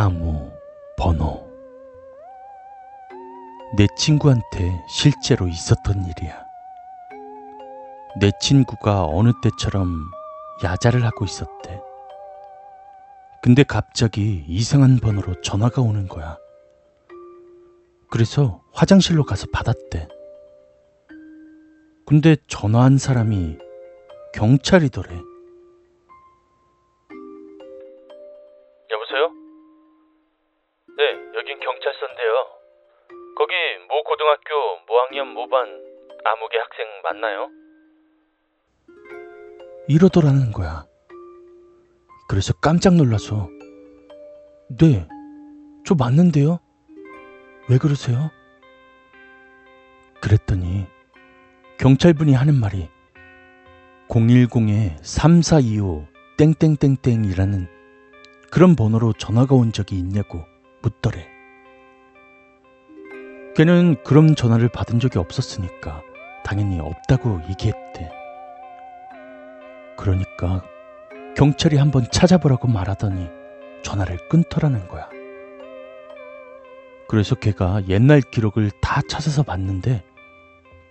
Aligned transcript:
아무 0.00 0.48
번호. 0.96 1.44
내 3.76 3.88
친구한테 3.96 4.80
실제로 4.88 5.48
있었던 5.48 6.06
일이야. 6.06 6.40
내 8.20 8.30
친구가 8.40 9.06
어느 9.06 9.32
때처럼 9.42 10.04
야자를 10.62 11.04
하고 11.04 11.24
있었대. 11.24 11.80
근데 13.42 13.64
갑자기 13.64 14.44
이상한 14.46 14.98
번호로 14.98 15.40
전화가 15.40 15.82
오는 15.82 16.06
거야. 16.06 16.38
그래서 18.08 18.62
화장실로 18.72 19.24
가서 19.24 19.48
받았대. 19.52 20.06
근데 22.06 22.36
전화한 22.46 22.98
사람이 22.98 23.58
경찰이더래. 24.32 25.27
네, 30.98 31.04
여긴 31.36 31.60
경찰서인데요. 31.60 32.34
거기 33.36 33.54
모 33.88 34.02
고등학교 34.02 34.80
모학년 34.88 35.28
모반 35.28 35.68
아무개 36.24 36.58
학생 36.58 36.86
맞나요? 37.04 37.48
이러더라는 39.86 40.50
거야. 40.50 40.86
그래서 42.28 42.52
깜짝 42.60 42.96
놀라서, 42.96 43.48
네, 44.76 45.06
저 45.86 45.94
맞는데요? 45.94 46.58
왜 47.70 47.78
그러세요? 47.78 48.32
그랬더니, 50.20 50.84
경찰분이 51.78 52.34
하는 52.34 52.54
말이, 52.54 52.88
010-3425 54.08 56.08
땡땡땡땡이라는 56.38 57.68
그런 58.50 58.74
번호로 58.74 59.12
전화가 59.12 59.54
온 59.54 59.70
적이 59.70 60.00
있냐고 60.00 60.42
묻더래. 60.82 61.26
걔는 63.56 64.02
그런 64.04 64.36
전화를 64.36 64.68
받은 64.68 65.00
적이 65.00 65.18
없었으니까 65.18 66.02
당연히 66.44 66.78
없다고 66.78 67.40
얘기했대. 67.50 68.10
그러니까 69.96 70.62
경찰이 71.36 71.76
한번 71.76 72.06
찾아보라고 72.10 72.68
말하더니 72.68 73.28
전화를 73.82 74.18
끊더라는 74.28 74.86
거야. 74.88 75.08
그래서 77.08 77.34
걔가 77.34 77.82
옛날 77.88 78.20
기록을 78.20 78.70
다 78.80 79.00
찾아서 79.08 79.42
봤는데 79.42 80.04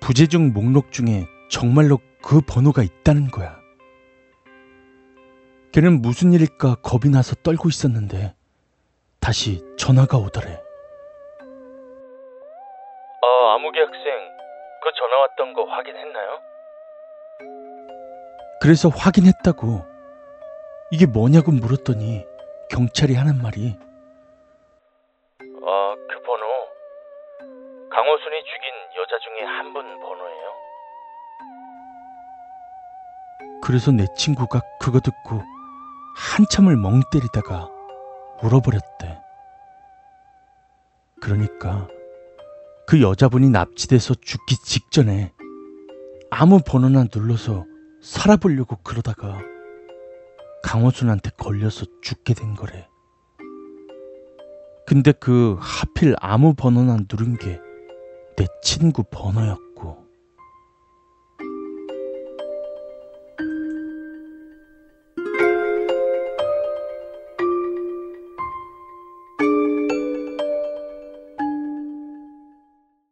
부재중 0.00 0.52
목록 0.52 0.92
중에 0.92 1.26
정말로 1.50 1.98
그 2.22 2.40
번호가 2.40 2.82
있다는 2.82 3.30
거야. 3.30 3.58
걔는 5.72 6.02
무슨 6.02 6.32
일일까 6.32 6.76
겁이 6.76 7.10
나서 7.10 7.34
떨고 7.42 7.68
있었는데 7.68 8.34
다시 9.18 9.62
전화가 9.84 10.16
오더래. 10.16 10.48
아, 13.20 13.54
아무개 13.54 13.80
학생 13.80 14.00
그 14.82 14.90
전화 14.98 15.18
왔던 15.18 15.52
거 15.52 15.64
확인했나요? 15.64 16.40
그래서 18.62 18.88
확인했다고. 18.88 19.84
이게 20.90 21.04
뭐냐고 21.04 21.52
물었더니 21.52 22.24
경찰이 22.70 23.14
하는 23.14 23.42
말이 23.42 23.76
아, 25.40 25.94
그 26.08 26.22
번호 26.22 26.46
강호순이 27.90 28.42
죽인 28.44 28.72
여자 28.96 29.18
중에 29.18 29.44
한 29.44 29.72
분 29.74 30.00
번호예요. 30.00 30.54
그래서 33.62 33.90
내 33.92 34.06
친구가 34.16 34.60
그거 34.80 35.00
듣고 35.00 35.42
한참을 36.38 36.76
멍 36.76 37.00
때리다가 37.12 37.68
울어버렸대. 38.42 39.23
그러니까 41.24 41.88
그 42.86 43.00
여자분이 43.00 43.50
납치돼서 43.50 44.14
죽기 44.20 44.56
직전에 44.62 45.32
아무 46.30 46.60
번호나 46.64 47.06
눌러서 47.14 47.64
살아보려고 48.02 48.76
그러다가 48.84 49.40
강호순한테 50.62 51.30
걸려서 51.36 51.86
죽게 52.02 52.34
된 52.34 52.54
거래. 52.54 52.86
근데 54.86 55.12
그 55.12 55.56
하필 55.58 56.14
아무 56.20 56.54
번호나 56.54 56.98
누른 57.10 57.38
게 57.38 57.64
내 58.36 58.46
친구 58.62 59.04
번호였고. 59.04 59.63